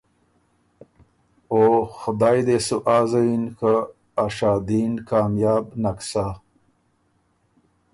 او 1.51 1.59
خدای 1.99 2.37
دې 2.47 2.57
سُو 2.65 2.77
آ 2.97 2.99
زیِن 3.11 3.41
که 3.57 3.71
ا 4.23 4.25
شادي 4.37 4.81
ن 4.91 4.93
کامیاب 5.09 5.65
نک 5.83 5.99
سَۀ۔ 6.09 6.25